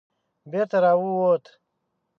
بېرته 0.51 0.77
را 0.83 0.93
ووت. 1.01 1.43